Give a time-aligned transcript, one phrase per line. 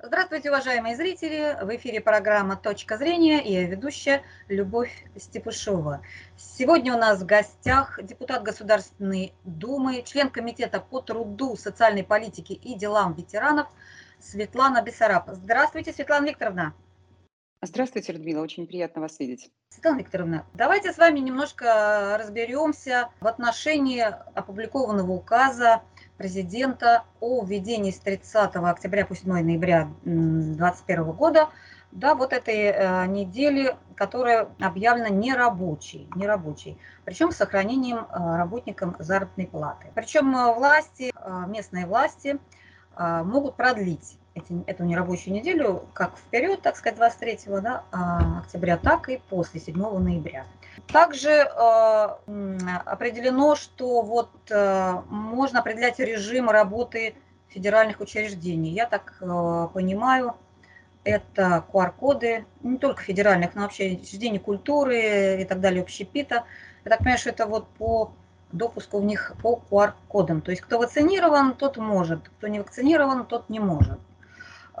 [0.00, 1.58] Здравствуйте, уважаемые зрители!
[1.60, 6.02] В эфире программа «Точка зрения» и я ведущая Любовь Степушова.
[6.36, 12.76] Сегодня у нас в гостях депутат Государственной Думы, член Комитета по труду, социальной политике и
[12.76, 13.66] делам ветеранов
[14.20, 15.30] Светлана Бессараб.
[15.32, 16.74] Здравствуйте, Светлана Викторовна!
[17.60, 19.50] Здравствуйте, Людмила, очень приятно вас видеть.
[19.70, 24.02] Светлана Викторовна, давайте с вами немножко разберемся в отношении
[24.36, 25.82] опубликованного указа
[26.18, 31.48] президента о введении с 30 октября по 7 ноября 2021 года
[31.92, 39.46] да, вот этой э, недели, которая объявлена нерабочей, нерабочей, причем с сохранением э, работникам заработной
[39.46, 39.86] платы.
[39.94, 41.12] Причем э, власти,
[41.48, 42.38] местные власти
[42.98, 49.08] могут продлить эти, эту нерабочую неделю как вперед, так сказать, 23 да, а, октября, так
[49.08, 50.44] и после 7 ноября.
[50.86, 52.08] Также э,
[52.86, 57.14] определено, что вот э, можно определять режим работы
[57.48, 58.70] федеральных учреждений.
[58.70, 60.34] Я так э, понимаю,
[61.04, 66.44] это QR-коды, не только федеральных, но вообще учреждений культуры и так далее, общепита.
[66.84, 68.12] Я так понимаю, что это вот по
[68.52, 70.40] допуску в них по QR-кодам.
[70.40, 73.98] То есть кто вакцинирован, тот может, кто не вакцинирован, тот не может.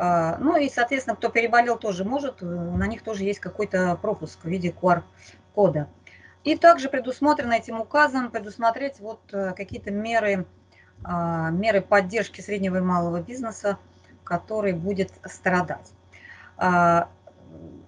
[0.00, 4.68] Ну и, соответственно, кто переболел, тоже может, на них тоже есть какой-то пропуск в виде
[4.68, 5.88] QR-кода.
[6.44, 10.46] И также предусмотрено этим указом предусмотреть вот э, какие-то меры,
[11.04, 13.76] а, меры поддержки среднего и малого бизнеса,
[14.24, 15.92] который будет страдать.
[16.56, 17.10] А,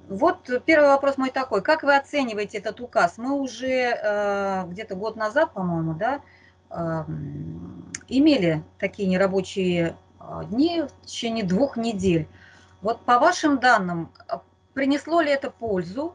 [0.08, 1.62] вот первый вопрос мой такой.
[1.62, 3.16] Как вы оцениваете этот указ?
[3.16, 6.20] Мы уже э, где-то год назад, по-моему, да,
[8.08, 12.28] имели такие нерабочие а, дни в течение двух недель.
[12.82, 14.12] Вот по вашим данным,
[14.74, 16.14] принесло ли это пользу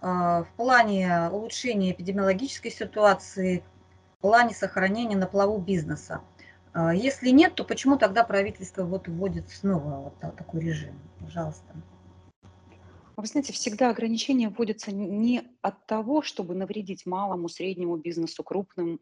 [0.00, 3.64] а, в плане улучшения эпидемиологической ситуации,
[4.18, 6.20] в плане сохранения на плаву бизнеса.
[6.72, 10.98] А, если нет, то почему тогда правительство вот вводит снова вот такой режим?
[11.20, 11.74] Пожалуйста.
[13.16, 19.00] Вы знаете, всегда ограничения вводятся не от того, чтобы навредить малому, среднему бизнесу, крупным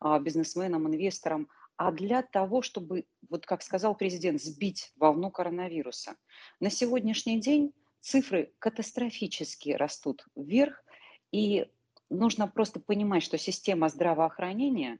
[0.00, 6.16] а, бизнесменам, инвесторам, а для того, чтобы, вот как сказал президент, сбить волну коронавируса.
[6.60, 10.84] На сегодняшний день цифры катастрофически растут вверх,
[11.32, 11.66] и
[12.10, 14.98] нужно просто понимать, что система здравоохранения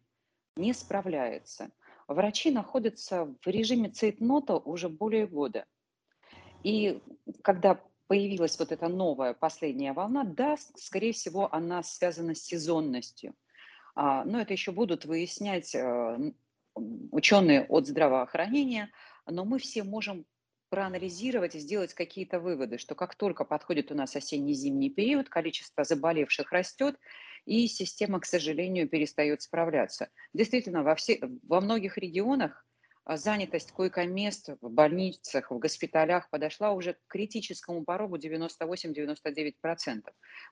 [0.56, 1.70] не справляется.
[2.08, 5.66] Врачи находятся в режиме цейтнота уже более года.
[6.62, 7.00] И
[7.42, 13.34] когда появилась вот эта новая последняя волна, да, скорее всего, она связана с сезонностью.
[13.94, 16.32] А, но это еще будут выяснять э,
[16.74, 18.90] ученые от здравоохранения,
[19.26, 20.26] но мы все можем
[20.70, 26.50] проанализировать и сделать какие-то выводы, что как только подходит у нас осенне-зимний период, количество заболевших
[26.50, 26.96] растет,
[27.44, 30.08] и система, к сожалению, перестает справляться.
[30.32, 32.66] Действительно, во, все, во многих регионах
[33.06, 39.54] занятость койко-мест в больницах, в госпиталях подошла уже к критическому порогу 98-99%.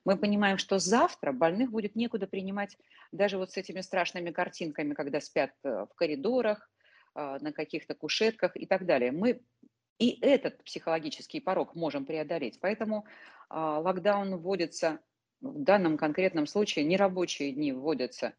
[0.05, 2.77] Мы понимаем, что завтра больных будет некуда принимать
[3.11, 6.69] даже вот с этими страшными картинками, когда спят э, в коридорах,
[7.15, 9.11] а, на каких-то кушетках и так далее.
[9.11, 9.41] Мы
[9.99, 12.59] и этот психологический порог можем преодолеть.
[12.59, 13.05] Поэтому
[13.49, 14.99] а, локдаун вводится
[15.39, 18.33] в данном конкретном случае, нерабочие дни вводятся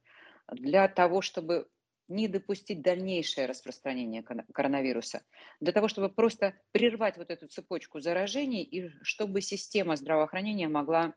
[0.50, 1.68] для того, чтобы
[2.08, 5.22] не допустить дальнейшее распространение коронавируса,
[5.60, 11.14] для того, чтобы просто прервать вот эту цепочку заражений и чтобы система здравоохранения могла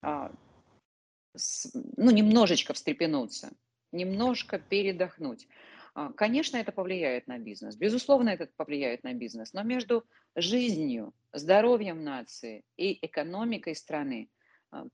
[0.00, 0.32] а,
[1.96, 3.52] ну, немножечко встрепенуться,
[3.92, 5.48] немножко передохнуть.
[5.94, 7.76] А, конечно, это повлияет на бизнес.
[7.76, 9.52] Безусловно, это повлияет на бизнес.
[9.52, 10.04] Но между
[10.34, 14.30] жизнью, здоровьем нации и экономикой страны
[14.70, 14.86] а,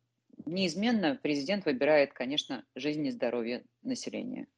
[0.46, 4.48] неизменно президент выбирает, конечно, жизнь и здоровье населения.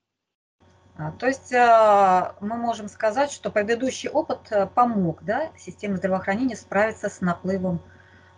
[1.01, 7.09] А, то есть мы можем сказать, что предыдущий опыт э, помог да, системе здравоохранения справиться
[7.09, 7.81] с наплывом,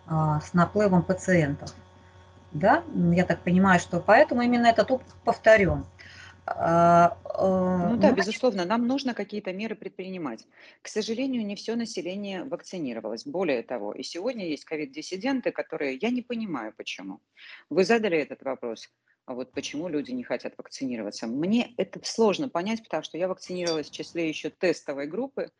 [0.07, 1.73] с наплывом пациентов.
[2.51, 2.83] Да?
[3.11, 5.85] Я так понимаю, что поэтому именно этот опыт повторен.
[6.45, 10.45] А, а, ну да, безусловно, нам нужно какие-то меры предпринимать.
[10.81, 13.25] К сожалению, не все население вакцинировалось.
[13.25, 17.21] Более того, и сегодня есть ковид-диссиденты, которые, я не понимаю, почему.
[17.69, 21.27] Вы задали этот вопрос, а вот почему люди не хотят вакцинироваться.
[21.27, 25.51] Мне это сложно понять, потому что я вакцинировалась в числе еще тестовой группы,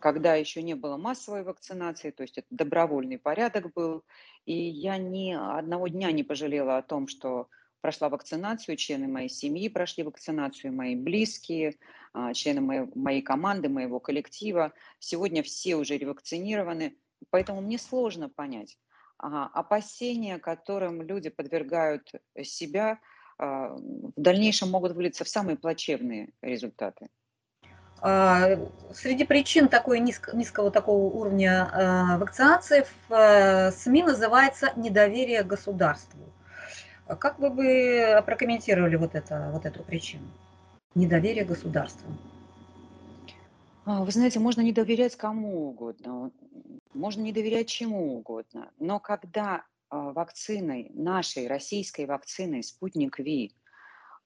[0.00, 4.04] когда еще не было массовой вакцинации, то есть это добровольный порядок был,
[4.44, 7.48] и я ни одного дня не пожалела о том, что
[7.80, 11.76] прошла вакцинацию, члены моей семьи прошли вакцинацию, мои близкие,
[12.12, 14.72] а, члены моей, моей команды, моего коллектива.
[14.98, 16.96] Сегодня все уже ревакцинированы,
[17.30, 18.78] поэтому мне сложно понять.
[19.18, 22.10] Опасения, которым люди подвергают
[22.42, 22.98] себя,
[23.38, 27.08] а, в дальнейшем могут вылиться в самые плачевные результаты.
[28.00, 28.58] А,
[28.92, 36.20] среди причин такой низк, низкого такого уровня э, вакцинации в э, СМИ называется недоверие государству.
[37.06, 40.26] А как вы бы прокомментировали вот, это, вот эту причину?
[40.94, 42.10] Недоверие государству.
[43.86, 46.30] А, вы знаете, можно не доверять кому угодно,
[46.96, 53.54] можно не доверять чему угодно, но когда вакциной, нашей российской вакциной «Спутник Ви»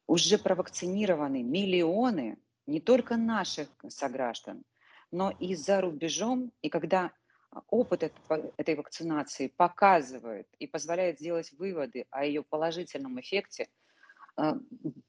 [0.07, 4.65] уже провакцинированы миллионы не только наших сограждан,
[5.11, 6.53] но и за рубежом.
[6.63, 7.13] И когда
[7.51, 8.13] а, опыт
[8.57, 13.69] этой вакцинации показывает и позволяет сделать выводы о ее положительном эффекте,
[14.37, 14.59] а,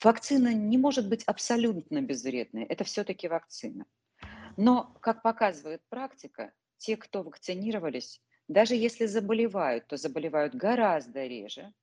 [0.04, 2.64] вакцина не может быть абсолютно безвредной.
[2.64, 3.86] Это все-таки вакцина.
[4.58, 6.52] Но, как показывает практика,
[6.82, 11.74] те, кто вакцинировались, даже если заболевают, то заболевают гораздо реже.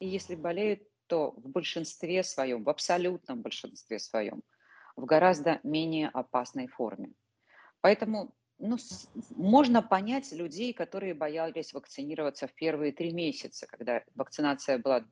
[0.00, 4.42] И если болеют, то в большинстве своем, в абсолютном большинстве своем–
[4.96, 7.12] в гораздо менее опасной форме.
[7.80, 8.76] Поэтому ну,
[9.30, 15.04] можно понять людей, которые боялись вакцинироваться в первые три месяца, когда вакцинация была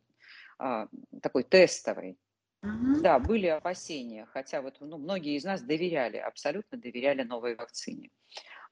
[0.58, 0.88] а,
[1.23, 2.19] такой тестовой.
[2.62, 8.11] Да, были опасения, хотя вот ну, многие из нас доверяли, абсолютно доверяли новой вакцине.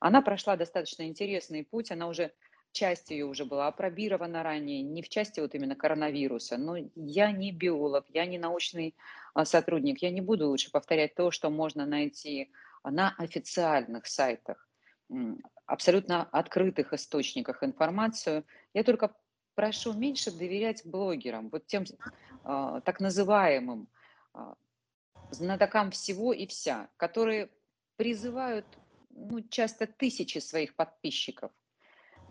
[0.02, 2.32] Она прошла достаточно интересный путь, она уже
[2.72, 7.52] часть ее уже была опробирована ранее, не в части вот именно коронавируса, но я не
[7.52, 8.96] биолог, я не научный
[9.32, 12.50] а, сотрудник, я не буду лучше повторять то, что можно найти
[12.82, 14.68] на официальных сайтах,
[15.66, 18.44] абсолютно открытых источниках информацию.
[18.74, 19.14] Я только
[19.54, 23.86] прошу меньше доверять блогерам, вот тем э, так называемым
[24.34, 24.54] э,
[25.30, 27.50] знатокам всего и вся, которые
[27.94, 28.66] призывают
[29.12, 31.50] ну, часто тысячи своих подписчиков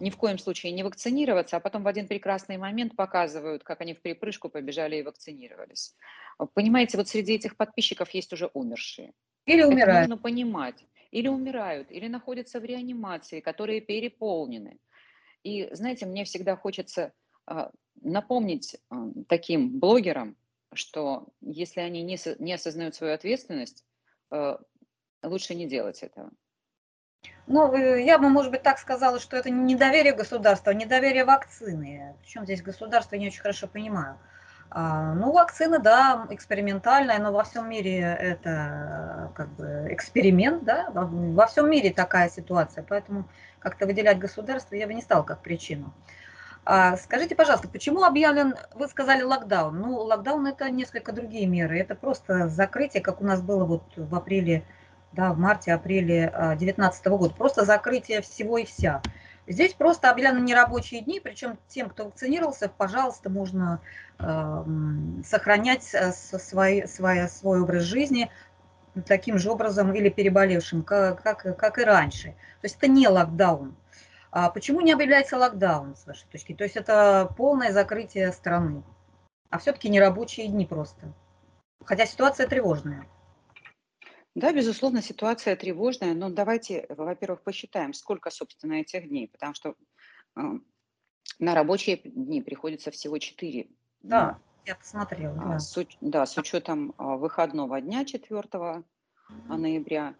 [0.01, 3.93] ни в коем случае не вакцинироваться, а потом в один прекрасный момент показывают, как они
[3.93, 5.95] в припрыжку побежали и вакцинировались.
[6.53, 9.13] Понимаете, вот среди этих подписчиков есть уже умершие.
[9.45, 10.07] Или умирают.
[10.07, 10.83] Это нужно понимать.
[11.11, 14.79] Или умирают, или находятся в реанимации, которые переполнены.
[15.43, 17.13] И, знаете, мне всегда хочется
[17.45, 20.37] а, напомнить а, таким блогерам,
[20.73, 23.85] что если они не, не осознают свою ответственность,
[24.29, 24.61] а,
[25.21, 26.31] лучше не делать этого.
[27.51, 32.15] Ну, э, я бы, может быть, так сказала, что это не недоверие государства, недоверие вакцины.
[32.21, 34.17] Причем здесь государство, я не очень хорошо понимаю.
[34.69, 41.05] А, ну, вакцина, да, экспериментальная, но во всем мире это как бы эксперимент, да, во,
[41.05, 43.27] во всем мире такая ситуация, поэтому
[43.59, 45.93] как-то выделять государство я бы не стала как причину.
[46.63, 49.77] А, скажите, пожалуйста, почему объявлен, вы сказали локдаун?
[49.77, 54.15] Ну, локдаун это несколько другие меры, это просто закрытие, как у нас было вот в
[54.15, 54.63] апреле
[55.11, 57.33] да, в марте-апреле 2019 года.
[57.33, 59.01] Просто закрытие всего и вся.
[59.47, 63.81] Здесь просто объявлены нерабочие дни, причем тем, кто вакцинировался, пожалуйста, можно
[64.19, 64.63] э,
[65.25, 68.31] сохранять свой, свой, свой образ жизни
[69.05, 72.29] таким же образом или переболевшим, как, как, как и раньше.
[72.61, 73.75] То есть это не локдаун.
[74.31, 76.53] А почему не объявляется локдаун, с вашей точки?
[76.53, 78.83] То есть это полное закрытие страны,
[79.49, 81.13] а все-таки нерабочие дни просто.
[81.83, 83.05] Хотя ситуация тревожная.
[84.33, 89.75] Да, безусловно, ситуация тревожная, но давайте, во-первых, посчитаем, сколько, собственно, этих дней, потому что
[90.37, 90.41] э,
[91.39, 93.67] на рабочие дни приходится всего 4.
[94.03, 95.35] Да, я посмотрела.
[95.35, 98.83] Да, с, да, с учетом э, выходного дня 4 mm
[99.49, 100.15] ноября.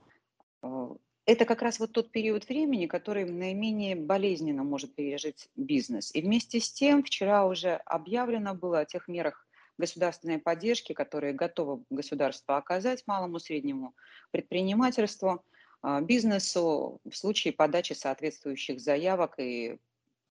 [0.61, 0.89] Э,
[1.25, 6.13] это как раз вот тот период времени, который наименее болезненно может пережить бизнес.
[6.13, 9.47] И вместе с тем вчера уже объявлено было о тех мерах
[9.81, 13.93] государственной поддержки, которые готово государство оказать малому среднему
[14.31, 15.43] предпринимательству,
[15.81, 19.79] а, бизнесу в случае подачи соответствующих заявок и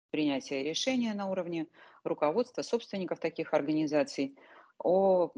[0.09, 1.67] принятия решения на уровне
[2.03, 4.35] руководства, собственников таких организаций
[4.77, 5.31] о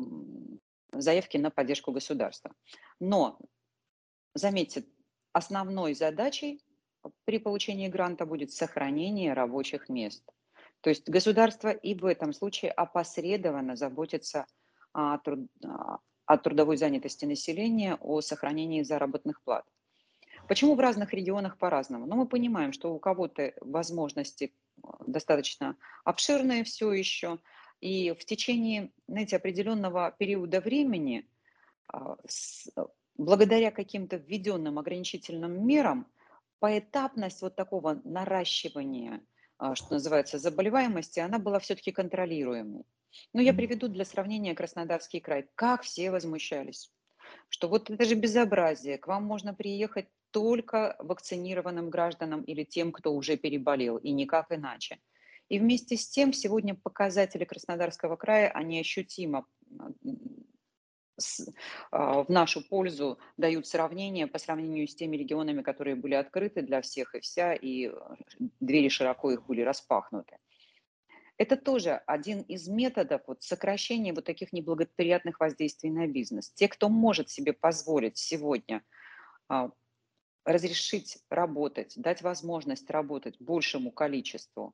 [0.91, 2.51] заявке на поддержку государства.
[2.99, 3.39] Но,
[4.33, 4.85] заметьте,
[5.33, 6.63] основной задачей
[7.25, 10.23] при получении гранта будет сохранение рабочих мест.
[10.85, 14.45] То есть государство и в этом случае опосредованно заботится
[14.93, 15.49] о, труд,
[16.27, 19.65] о трудовой занятости населения, о сохранении заработных плат.
[20.47, 22.05] Почему в разных регионах по-разному?
[22.05, 27.39] Ну, мы понимаем, что у кого-то возможности э, достаточно обширные все еще,
[27.81, 31.27] и в течение, знаете, определенного периода времени,
[31.87, 32.15] а,
[33.17, 36.05] благодаря каким-то введенным ограничительным мерам,
[36.59, 39.34] поэтапность вот такого наращивания– а,
[39.75, 42.83] что называется, заболеваемости, она была все-таки контролируемой.
[43.33, 45.47] Но я приведу для сравнения Краснодарский край.
[45.55, 46.91] Как все возмущались,
[47.49, 53.13] что вот это же безобразие, к вам можно приехать только вакцинированным гражданам или тем, кто
[53.13, 54.99] уже переболел, и никак иначе.
[55.47, 59.45] И вместе с тем сегодня показатели Краснодарского края, они ощутимо
[61.91, 66.81] а, в нашу пользу дают сравнения по сравнению с теми регионами, которые были открыты для
[66.81, 67.91] всех и вся, и
[68.59, 70.37] двери широко их были распахнуты.
[71.37, 76.51] Это тоже один из методов вот, сокращения вот таких неблагоприятных воздействий на бизнес.
[76.51, 78.83] Те, кто может себе позволить сегодня
[79.49, 79.71] а,
[80.45, 84.73] разрешить работать, дать возможность работать большему количеству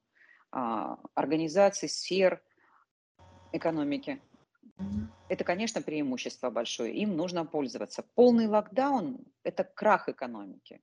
[0.51, 2.43] а, организаций, сфер
[3.53, 4.21] экономики,
[5.29, 6.93] это, конечно, преимущество большое.
[6.93, 8.03] Им нужно пользоваться.
[8.15, 10.81] Полный локдаун– это крах экономики.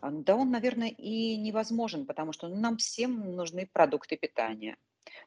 [0.00, 4.76] А, да он, наверное, и невозможен, потому что нам всем нужны продукты питания.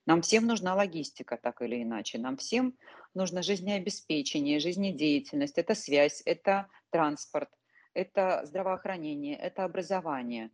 [0.05, 2.17] Нам всем нужна логистика, так или иначе.
[2.17, 2.77] Нам всем
[3.13, 5.57] нужно жизнеобеспечение, жизнедеятельность.
[5.57, 7.49] Это связь, это транспорт,
[7.93, 10.51] это здравоохранение, это образование.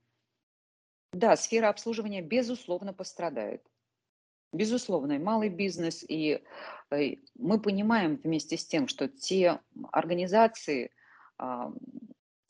[1.14, 3.66] Да, сфера обслуживания, безусловно, пострадает.
[4.54, 6.42] Безусловно, и малый бизнес, и
[6.92, 9.60] э, мы понимаем вместе с тем, что те
[9.92, 10.92] организации,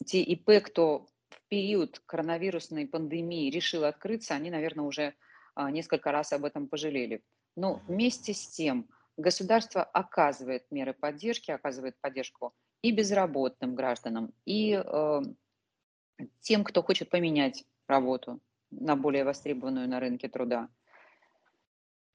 [0.06, 5.13] те ИП, кто в период коронавирусной пандемии решил открыться, они, наверное, уже
[5.56, 7.24] а, несколько раз об этом пожалели.
[7.56, 8.88] Но вместе с тем
[9.18, 15.22] государство оказывает меры поддержки, оказывает поддержку и безработным гражданам, и э,
[16.42, 18.39] тем, кто хочет поменять работу
[18.70, 20.70] на более востребованную на рынке труда.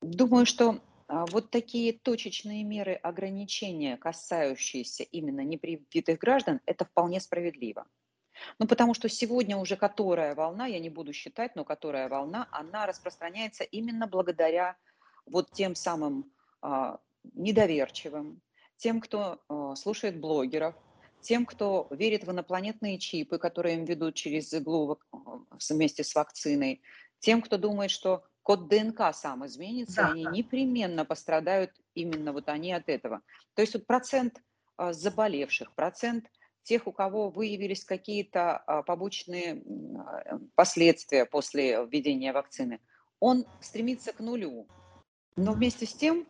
[0.02, 7.86] Думаю, что а, вот такие точечные меры ограничения, касающиеся именно непривитых граждан, это вполне справедливо.
[8.58, 12.86] Ну, потому что сегодня уже которая волна, я не буду считать, но которая волна, она
[12.86, 14.76] распространяется именно благодаря
[15.24, 16.32] вот тем самым
[16.62, 16.98] а,
[17.34, 18.42] недоверчивым,
[18.76, 20.74] тем, кто а, слушает блогеров,
[21.20, 25.18] тем, кто верит в инопланетные чипы, которые им ведут через иглу а,
[25.70, 26.82] вместе с вакциной,
[27.20, 30.30] тем, кто думает, что код ДНК сам изменится, да, они да.
[30.30, 33.20] непременно пострадают именно вот они от этого.
[33.54, 34.42] То есть вот процент
[34.76, 36.26] а, заболевших, процент–
[36.62, 39.62] тех, у кого выявились какие-то а, побочные
[39.96, 42.80] а, последствия после введения вакцины,
[43.20, 44.66] он стремится к нулю.
[45.36, 46.26] Но вместе с тем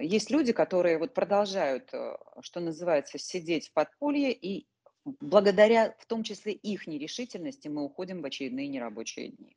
[0.00, 1.92] есть люди, которые вот продолжают,
[2.40, 4.66] что называется, сидеть в подполье, и
[5.04, 9.56] благодаря в том числе их нерешительности мы уходим в очередные нерабочие дни.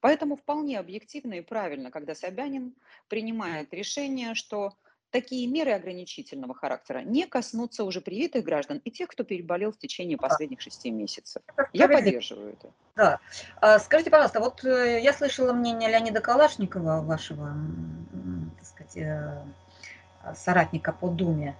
[0.00, 2.74] Поэтому вполне объективно и правильно, когда Собянин
[3.08, 4.72] принимает решение, что
[5.12, 10.16] такие меры ограничительного характера не коснутся уже привитых граждан и тех, кто переболел в течение
[10.16, 11.42] последних шести месяцев.
[11.72, 12.70] Я поддерживаю это.
[12.96, 13.20] Да.
[13.60, 17.54] А, скажите, пожалуйста, вот э, я слышала мнение Леонида Калашникова, вашего,
[18.58, 19.44] так сказать, э,
[20.34, 21.56] соратника по Думе.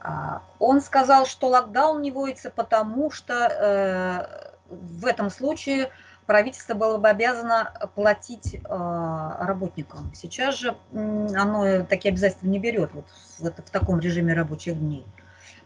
[0.00, 5.90] А, он сказал, что локдаун не вводится потому, что э, в этом случае
[6.26, 10.12] правительство было бы обязано платить а, работникам.
[10.14, 13.06] Сейчас же оно такие обязательства не берет вот
[13.38, 15.06] в, в таком режиме рабочих дней.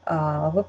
[0.05, 0.65] А, вы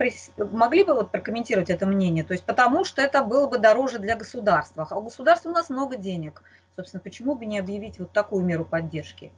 [0.51, 2.23] могли бы вот прокомментировать это мнение?
[2.23, 4.87] То есть потому что это было бы дороже для государства.
[4.89, 6.43] А у государства у нас много денег.
[6.75, 9.31] Собственно, почему бы не объявить вот такую меру поддержки?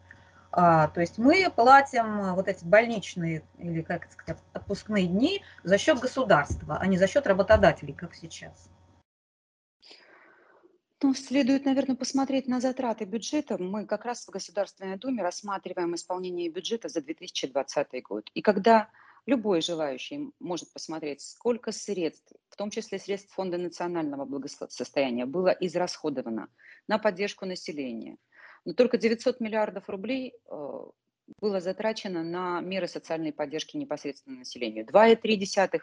[0.51, 5.99] А, то есть мы платим вот эти больничные или, как сказать, отпускные дни за счет
[5.99, 8.69] государства, а не за счет работодателей, как сейчас.
[11.03, 13.57] Ну, следует, наверное, посмотреть на затраты бюджета.
[13.57, 18.29] Мы как раз в Государственной Думе рассматриваем исполнение бюджета за 2020 год.
[18.33, 18.89] И когда
[19.25, 26.47] любой желающий может посмотреть, сколько средств, в том числе средств Фонда национального благосостояния, было израсходовано
[26.87, 28.15] на поддержку населения.
[28.63, 30.79] Но только 900 миллиардов рублей э,
[31.41, 34.85] было затрачено на меры социальной поддержки непосредственно населению.
[34.85, 35.81] 2,3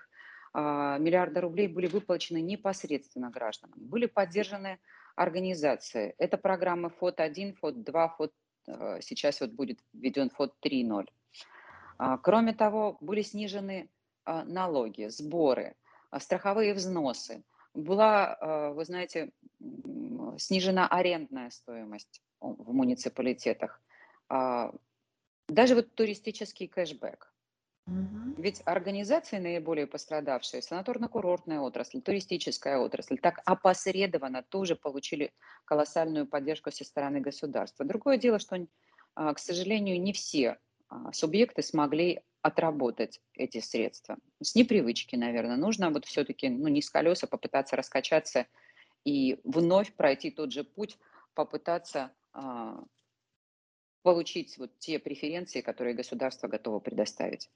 [0.53, 3.79] а, миллиарда рублей были выплачены непосредственно гражданам.
[3.79, 4.81] Были поддержаны
[5.17, 6.15] организации.
[6.19, 8.33] Это программы ФОД-1, ФОД-2, ФОД,
[9.01, 11.07] сейчас вот будет введен ФОД 3.0.
[11.99, 13.91] А, кроме того, были снижены
[14.25, 15.75] а, налоги, сборы,
[16.11, 17.43] а, страховые взносы.
[17.75, 19.31] Была, вы знаете,
[20.39, 23.81] снижена арендная стоимость в муниципалитетах.
[24.29, 27.33] Даже вот туристический кэшбэк.
[28.41, 35.33] Ведь организации наиболее пострадавшие, санаторно-курортная отрасль, туристическая отрасль, так опосредованно тоже получили
[35.67, 37.85] колоссальную поддержку со стороны государства.
[37.85, 38.67] Другое дело, что,
[39.15, 44.17] а, к сожалению, не все а, субъекты смогли отработать эти средства.
[44.41, 48.47] С непривычки, наверное, нужно вот все-таки, ну, не с колеса попытаться раскачаться
[49.05, 50.97] и вновь пройти тот же путь,
[51.35, 52.83] попытаться а,
[54.03, 57.51] получить вот те преференции, которые государство готово предоставить.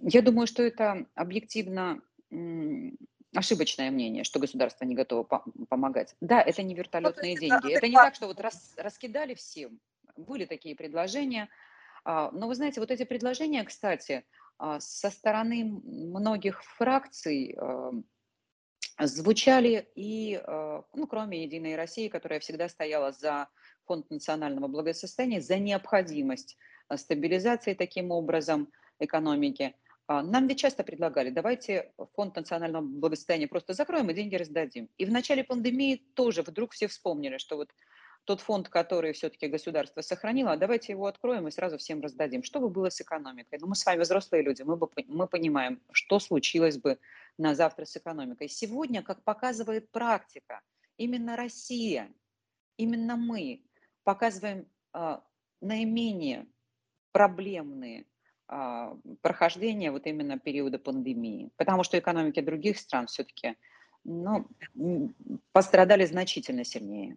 [0.00, 2.00] Я думаю, что это объективно
[3.34, 5.24] ошибочное мнение, что государство не готово
[5.68, 6.14] помогать.
[6.20, 7.72] Да, это не вертолетные ну, деньги.
[7.72, 9.80] Это не так, что вот рас, раскидали всем.
[10.16, 11.48] Были такие предложения.
[12.04, 14.24] А, но вы знаете, вот эти предложения, кстати,
[14.58, 17.92] а, со стороны многих фракций э,
[19.00, 20.40] звучали и,
[20.94, 23.48] ну, кроме «Единой России», которая всегда стояла за
[23.84, 26.56] Фонд национального благосостояния, за необходимость
[26.94, 29.74] стабилизации таким образом экономики.
[30.08, 34.88] А, нам ведь часто предлагали, давайте Фонд национального благосостояния просто закроем и деньги раздадим.
[34.98, 37.72] И в начале пандемии тоже вдруг все вспомнили, что вот
[38.26, 42.42] тот фонд, который все-таки государство сохранило, давайте его откроем и сразу всем раздадим.
[42.42, 43.58] Что бы было с экономикой?
[43.60, 46.98] Ну, мы с вами взрослые люди, мы, бы, мы понимаем, что случилось бы
[47.38, 48.48] на завтра с экономикой.
[48.48, 50.60] Сегодня, как показывает практика,
[50.96, 52.12] именно Россия,
[52.76, 53.64] именно мы
[54.02, 55.18] показываем э,
[55.60, 56.46] наименее
[57.12, 58.06] проблемные
[59.22, 63.56] прохождения вот именно периода пандемии, потому что экономики других стран все-таки
[64.04, 64.46] ну,
[65.52, 67.16] пострадали значительно сильнее.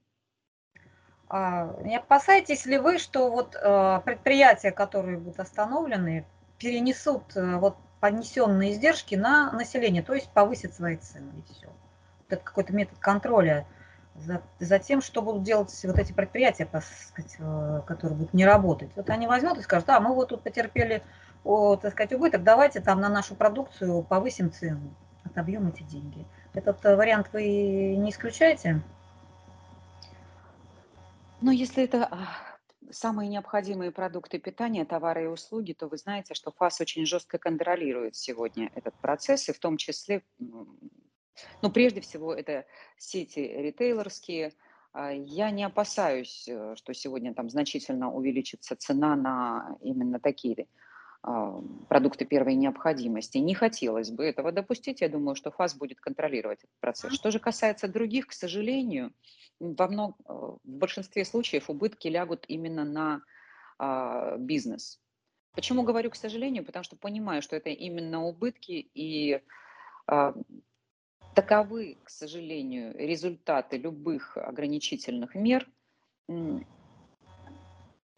[1.28, 6.26] А, не опасаетесь ли вы, что вот э, предприятия, которые будут остановлены,
[6.58, 11.68] перенесут э, вот понесенные издержки на население, то есть повысят свои цены и все?
[12.28, 13.68] Это какой-то метод контроля
[14.16, 18.92] за, тем, что будут делать вот эти предприятия, так сказать, э, которые будут не работать.
[18.96, 21.04] Вот они возьмут и скажут, а мы вот тут потерпели,
[21.44, 26.26] о, так сказать, убыток, давайте там на нашу продукцию повысим цену, отобьем эти деньги.
[26.54, 28.82] Этот вариант вы не исключаете?
[31.42, 32.28] Но если это а,
[32.92, 38.16] самые необходимые продукты питания, товары и услуги, то вы знаете, что ФАС очень жестко контролирует
[38.16, 40.24] сегодня этот процесс, и в том числе,
[41.62, 42.66] ну, прежде всего, это
[42.98, 44.54] сети ритейлерские.
[44.94, 50.68] А, я не опасаюсь, э, что сегодня там значительно увеличится цена на именно такие
[51.22, 53.38] а, продукты первой необходимости.
[53.38, 55.02] Не хотелось бы этого допустить.
[55.02, 57.14] Я думаю, что ФАС будет контролировать этот процесс.
[57.14, 59.12] Что же касается других, к сожалению,
[59.60, 63.22] во мног, э, в большинстве случаев убытки лягут именно на
[63.78, 65.00] а, бизнес.
[65.54, 66.66] Почему говорю к сожалению?
[66.66, 69.42] Потому что понимаю, что это именно убытки и
[70.08, 70.34] а,
[71.36, 75.68] таковы, к сожалению, результаты любых ограничительных мер.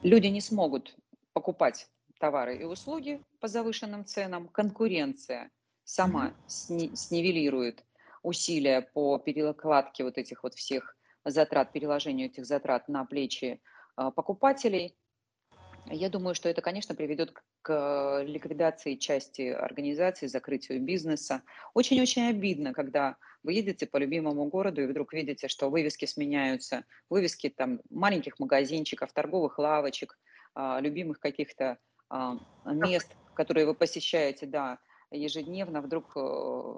[0.02, 0.96] Люди не смогут
[1.34, 1.88] покупать
[2.20, 4.48] товары и услуги по завышенным ценам.
[4.48, 5.52] Конкуренция
[5.84, 7.84] сама снивелирует
[8.24, 10.96] усилия по перекладке вот этих вот всех
[11.26, 13.62] затрат, переложению этих затрат на плечи
[13.96, 14.96] а, покупателей.
[15.88, 21.44] Я думаю, что это, конечно, приведет к ликвидации части организации, закрытию бизнеса.
[21.74, 27.50] Очень-очень обидно, когда вы едете по любимому городу и вдруг видите, что вывески сменяются, вывески
[27.50, 30.18] там маленьких магазинчиков, торговых лавочек,
[30.54, 31.78] а, любимых каких-то
[32.10, 34.80] а, мест, которые вы посещаете, да,
[35.12, 36.74] ежедневно вдруг э,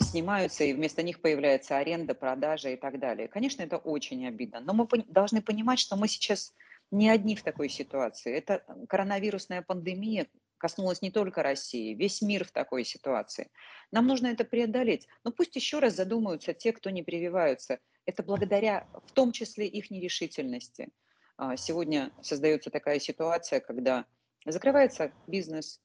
[0.00, 3.28] снимаются, и вместо них появляется аренда, продажа и так далее.
[3.28, 6.54] Конечно, это очень обидно, но мы должны понимать, что мы сейчас
[6.90, 8.34] не одни в такой ситуации.
[8.34, 10.26] Это коронавирусная пандемия
[10.58, 13.50] коснулась не только России, весь мир в такой ситуации.
[13.92, 15.06] Нам нужно это преодолеть.
[15.24, 17.78] Но пусть еще раз задумаются те, кто не прививаются.
[18.04, 20.88] Это благодаря в том числе их нерешительности.
[21.36, 24.04] А, сегодня создается такая ситуация, когда
[24.44, 25.80] закрывается бизнес,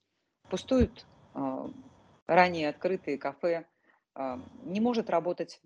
[0.49, 1.69] пустуют а,
[2.25, 3.65] ранее открытые кафе,
[4.15, 5.59] а, не может работать,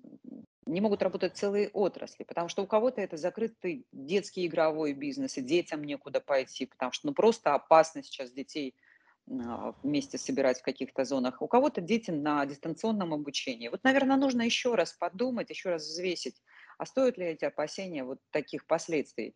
[0.68, 5.42] не могут работать целые отрасли, потому что у кого-то это закрытый детский игровой бизнес, и
[5.42, 8.76] детям некуда пойти, потому что ну, просто опасно сейчас детей
[9.30, 11.42] а, вместе собирать в каких-то зонах.
[11.42, 13.68] У кого-то дети на дистанционном обучении.
[13.68, 16.42] Вот, наверное, нужно еще раз подумать, еще раз взвесить,
[16.78, 19.36] а стоят ли эти опасения вот таких последствий.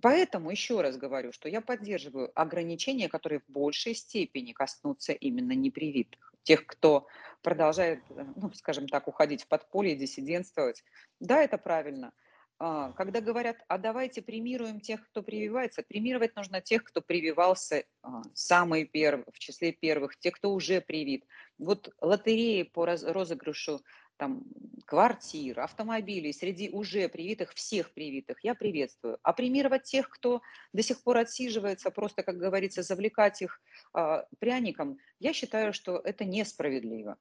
[0.00, 6.33] Поэтому еще раз говорю, что я поддерживаю ограничения, которые в большей степени коснутся именно непривитых
[6.44, 7.06] тех, кто
[7.42, 10.84] продолжает, э, ну, скажем так, уходить в подполье, диссидентствовать.
[11.20, 12.12] Да, это правильно.
[12.58, 18.22] А, когда говорят, а давайте премируем тех, кто прививается, премировать нужно тех, кто прививался а,
[18.32, 21.26] самый первый, в числе первых, те, кто уже привит.
[21.58, 23.80] Вот лотереи по розыгрышу
[24.16, 24.44] там,
[24.86, 29.18] квартир, автомобилей среди уже привитых, всех привитых, я приветствую.
[29.22, 33.60] А премировать тех, кто до сих пор отсиживается, просто, как говорится, завлекать их
[33.92, 37.16] а, пряником, я считаю, что это несправедливо.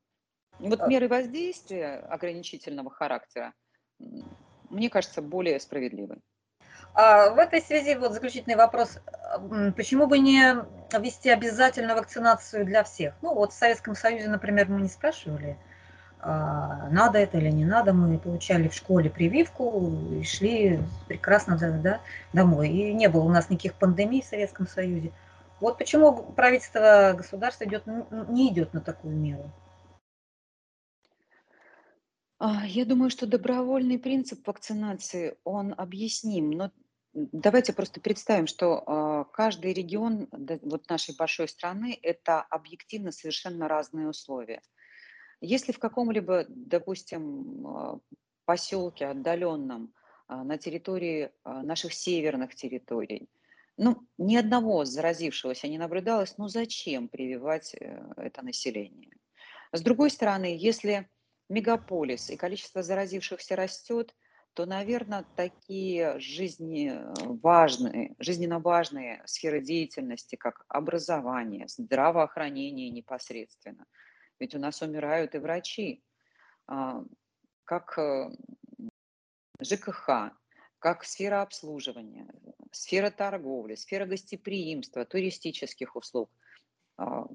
[0.60, 3.54] вот а меры воздействия ограничительного характера,
[4.70, 6.20] мне кажется, более справедливы.
[6.96, 9.00] А в этой связи вот заключительный вопрос.
[9.76, 10.56] Почему бы не
[10.92, 13.16] ввести обязательную вакцинацию для всех?
[13.22, 15.58] Ну вот в Советском Союзе, например, мы не спрашивали,
[16.26, 17.94] надо это или не надо.
[17.94, 22.70] Мы получали в школе прививку и шли прекрасно да, домой.
[22.70, 25.12] И не было у нас никаких пандемий в Советском Союзе.
[25.60, 27.84] Вот почему правительство государства идет,
[28.30, 29.50] не идет на такую меру.
[32.40, 36.72] А, я думаю, что добровольный принцип вакцинации, он объясним, но
[37.14, 44.62] давайте просто представим, что каждый регион вот нашей большой страны– это объективно совершенно разные условия.
[45.46, 48.00] Если в каком-либо, допустим, а,
[48.46, 49.94] поселке отдаленном,
[50.28, 53.30] а, на территории наших северных территорий,
[53.78, 59.12] ну, ни одного заразившегося не наблюдалось, ну зачем прививать э, это население?
[59.72, 61.10] С другой стороны, если
[61.50, 64.16] мегаполис и количество заразившихся растет,
[64.54, 73.86] то, наверное, такие жизни важные, жизненно важные сферы деятельности, как образование, здравоохранение непосредственно.
[74.40, 76.04] Ведь у нас умирают и врачи,
[76.68, 77.04] а,
[77.66, 78.30] как э,
[79.62, 80.32] ЖКХ,
[80.80, 82.28] как сфера обслуживания,
[82.72, 86.30] сфера торговли, сфера гостеприимства, туристических услуг.
[86.98, 87.26] А,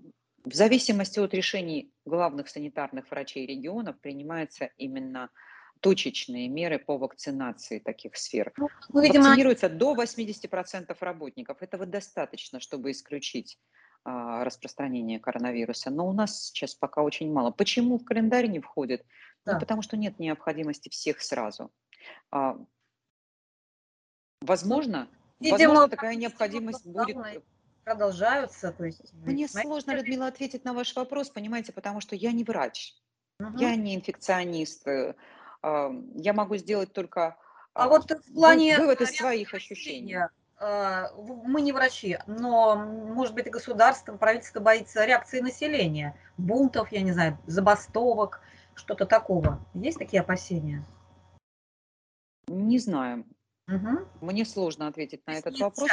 [0.45, 5.31] в зависимости от решений главных санитарных врачей регионов принимаются именно
[5.81, 8.53] точечные меры по вакцинации таких сфер.
[8.57, 9.25] Ну, ну видимо...
[9.25, 11.63] Вакцинируется до 80% работников.
[11.63, 13.59] Этого достаточно, чтобы исключить
[14.11, 15.91] а, распространение коронавируса.
[15.91, 17.51] Но у нас сейчас пока очень мало.
[17.51, 19.05] Почему в календарь не входит?
[19.45, 19.53] Ну, да.
[19.55, 21.71] Ну, потому что нет необходимости всех сразу.
[22.31, 22.59] А,
[24.41, 25.09] возможно,
[25.41, 27.43] Видимо, возможно такая необходимость будет
[27.85, 28.73] продолжаются.
[28.73, 32.95] То есть, Мне сложно, Людмила, ответить на ваш вопрос, понимаете, потому что я не врач,
[33.39, 33.59] угу.
[33.59, 34.87] я не инфекционист.
[34.89, 35.15] Э,
[35.63, 37.37] я могу сделать только
[37.75, 40.17] а вот в плане вывод из своих ощущений.
[40.61, 47.13] А, мы не врачи, но, может быть, государство, правительство боится реакции населения, бунтов, я не
[47.13, 48.41] знаю, забастовок,
[48.75, 49.65] что-то такого.
[49.75, 50.85] Есть такие опасения?
[52.49, 53.25] Не знаю.
[53.69, 54.27] Угу.
[54.27, 55.91] Мне сложно ответить на этот вопрос.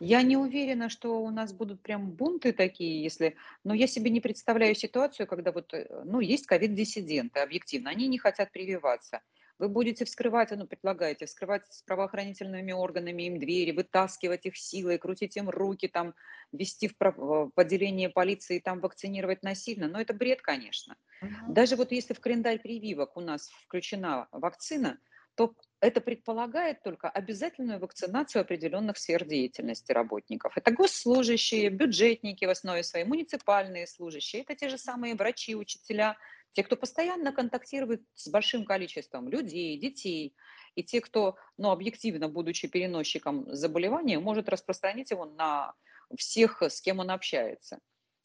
[0.00, 3.36] Я не уверена, что у нас будут прям бунты такие, если...
[3.64, 8.18] Но я себе не представляю ситуацию, когда вот, э, ну, есть ковид-диссиденты, объективно, они не
[8.18, 9.22] хотят прививаться.
[9.58, 15.36] Вы будете вскрывать, ну, предлагаете, вскрывать с правоохранительными органами им двери, вытаскивать их силой, крутить
[15.36, 16.14] им руки, там,
[16.52, 19.88] вести в э, поделение полиции, там, вакцинировать насильно.
[19.88, 20.96] Но это бред, конечно.
[21.22, 21.52] Угу.
[21.52, 24.98] Даже вот если в календарь прививок у нас включена вакцина,
[25.36, 30.56] то это предполагает только обязательную вакцинацию определенных сфер деятельности работников.
[30.56, 36.16] Это госслужащие, бюджетники в основе своей, муниципальные служащие, это те же самые врачи, учителя,
[36.52, 40.34] те, кто постоянно контактирует с большим количеством людей, детей,
[40.74, 45.74] и те, кто, ну, объективно, будучи переносчиком заболевания, может распространить его на
[46.16, 47.78] всех, с кем он общается.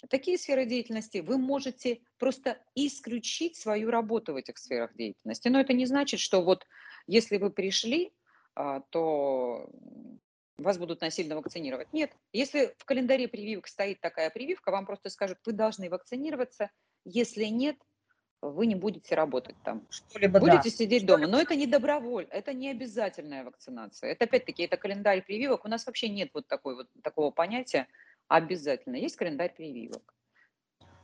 [0.09, 5.47] Такие сферы деятельности вы можете просто исключить свою работу в этих сферах деятельности.
[5.47, 6.65] Но это не значит, что вот
[7.07, 8.13] если вы пришли,
[8.55, 9.69] а, то
[10.57, 11.91] вас будут насильно вакцинировать.
[11.93, 16.69] Нет, если в календаре прививок стоит такая прививка, вам просто скажут, вы должны вакцинироваться.
[17.03, 17.77] Если нет,
[18.41, 19.87] вы не будете работать там.
[19.89, 20.69] Что-либо, будете да.
[20.69, 21.27] сидеть дома.
[21.27, 24.11] Но это не доброволь, это не обязательная вакцинация.
[24.11, 25.65] Это опять-таки, это календарь прививок.
[25.65, 27.87] У нас вообще нет вот, такой, вот такого понятия
[28.27, 28.95] обязательно.
[28.95, 30.15] Есть календарь прививок.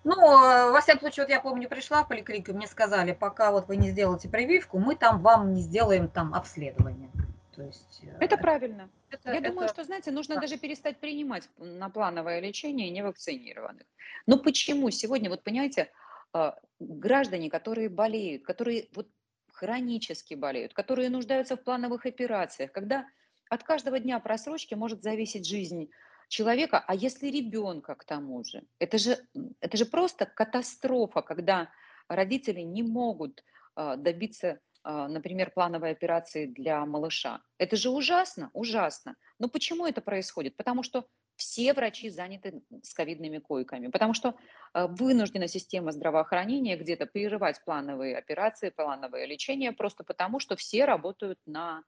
[0.04, 3.68] Ну, э, во всяком случае, вот я помню, пришла в поликлинику, мне сказали, пока вот
[3.68, 7.10] вы не сделаете прививку, мы там вам не сделаем там обследование.
[7.56, 8.90] То есть, э, это правильно.
[9.10, 9.50] Это, я это...
[9.50, 10.42] думаю, что, знаете, нужно да.
[10.42, 13.84] даже перестать принимать на плановое лечение невакцинированных.
[14.28, 15.90] Но почему сегодня, вот понимаете,
[16.34, 19.08] э, граждане, которые болеют, которые вот
[19.52, 23.06] хронически болеют, которые нуждаются в плановых операциях, когда
[23.50, 25.90] от каждого дня просрочки может зависеть жизнь
[26.28, 29.18] человека, а если ребенка к тому же, это же,
[29.60, 31.70] это же просто катастрофа, когда
[32.08, 33.44] родители не могут
[33.76, 37.42] а, добиться, а, например, плановой операции для малыша.
[37.58, 39.16] Это же ужасно, ужасно.
[39.40, 40.56] Но почему это происходит?
[40.58, 44.36] Потому что все врачи заняты с ковидными койками, потому что
[44.74, 51.40] а, вынуждена система здравоохранения где-то прерывать плановые операции, плановое лечение, просто потому что все работают
[51.46, 51.84] на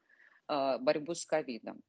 [0.47, 1.83] борьбу с ковидом.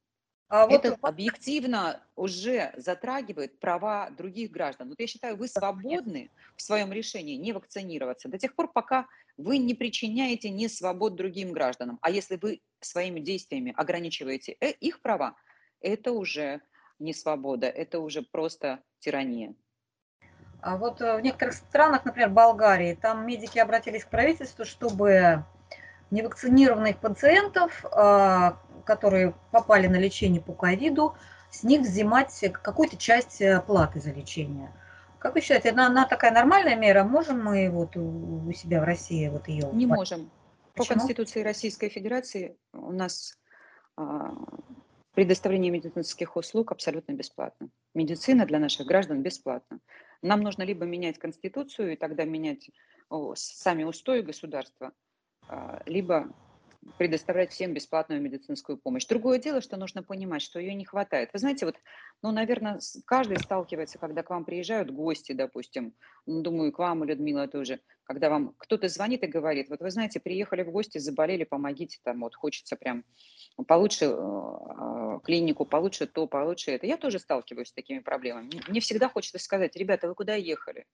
[0.51, 4.89] А вот это объективно уже затрагивает права других граждан.
[4.89, 9.59] Вот я считаю, вы свободны в своем решении не вакцинироваться до тех пор, пока вы
[9.59, 12.01] не причиняете несвобод другим гражданам.
[12.03, 15.37] А если вы своими действиями ограничиваете э, их права,
[15.81, 16.61] это уже
[16.99, 19.55] не свобода, это уже просто тирания.
[20.63, 25.45] А вот э, в некоторых странах, например, Болгарии, там медики обратились к правительству, чтобы
[26.11, 31.15] невакцинированных пациентов а, которые попали на лечение по ковиду,
[31.51, 34.73] с них взимать какую-то часть э, платы за лечение.
[35.19, 37.05] Как вы считаете, она, она такая нормальная мера?
[37.05, 39.69] Можем мы вот у себя в России вот ее?
[39.73, 40.31] Не можем.
[40.75, 40.87] Почему?
[40.87, 43.37] По Конституции Российской Федерации у нас
[43.97, 44.33] а,
[45.13, 47.69] предоставление медицинских услуг абсолютно бесплатно.
[47.95, 49.81] Медицина для наших граждан бесплатна.
[50.23, 52.71] Нам нужно либо менять Конституцию и тогда менять
[53.11, 54.93] о, сами устои государства,
[55.49, 56.33] а, либо
[56.97, 59.07] предоставлять всем бесплатную медицинскую помощь.
[59.07, 61.31] Другое дело, что нужно понимать, что ее не хватает.
[61.33, 61.77] Вы знаете, вот,
[62.23, 65.95] ну, наверное, каждый сталкивается, когда к вам приезжают гости, допустим,
[66.27, 70.21] ну, думаю, к вам, Людмила, тоже, когда вам кто-то звонит и говорит, вот вы знаете,
[70.21, 73.05] приехали в гости, заболели, помогите, там вот хочется прям
[73.67, 76.87] получше э, а, клинику, получше то, получше это.
[76.87, 78.63] Я тоже сталкиваюсь с такими проблемами.
[78.69, 80.87] Мне всегда хочется сказать, ребята, вы куда ехали?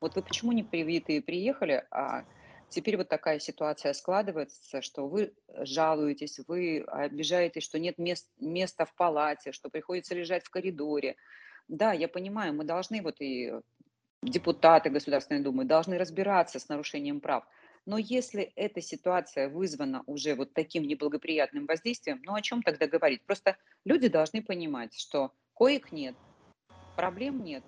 [0.00, 2.24] Вот вы почему не привитые приехали, а
[2.70, 8.94] Теперь вот такая ситуация складывается, что вы жалуетесь, вы обижаетесь, что нет мест, места в
[8.94, 11.16] палате, что приходится лежать в коридоре.
[11.66, 13.52] Да, я понимаю, мы должны, вот и
[14.22, 17.44] депутаты Государственной Думы, должны разбираться с нарушением прав.
[17.86, 23.22] Но если эта ситуация вызвана уже вот таким неблагоприятным воздействием, ну о чем тогда говорить?
[23.24, 26.14] Просто люди должны понимать, что коек нет,
[26.96, 27.64] проблем нет,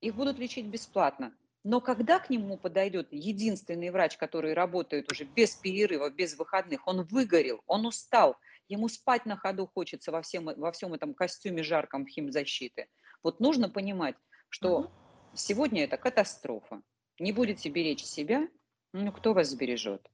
[0.00, 1.34] их будут лечить бесплатно.
[1.68, 7.02] Но когда к нему подойдет единственный врач, который работает уже без перерыва, без выходных, он
[7.02, 8.36] выгорел, он устал,
[8.68, 12.86] ему спать на ходу хочется во всем, во всем этом костюме жарком химзащиты.
[13.24, 14.14] Вот нужно понимать,
[14.48, 14.90] что угу.
[15.34, 16.82] сегодня это катастрофа.
[17.18, 18.46] Не будете беречь себя,
[18.92, 20.08] ну кто вас сбережет?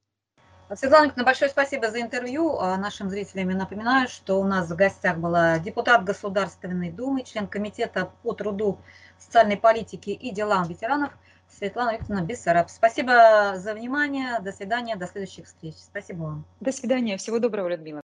[0.75, 2.57] Светлана Николаевна, большое спасибо за интервью.
[2.61, 7.47] А, нашим зрителям я напоминаю, что у нас в гостях была депутат Государственной Думы, член
[7.47, 8.79] Комитета по труду,
[9.19, 11.13] социальной политике и делам ветеранов
[11.59, 12.71] Светлана Викторовна Бессараб.
[12.71, 14.41] Спасибо за внимание.
[14.41, 14.97] До свидания.
[14.97, 15.75] До следующих встреч.
[15.77, 16.45] Спасибо вам.
[16.61, 17.17] До свидания.
[17.17, 18.01] Всего доброго, Людмила.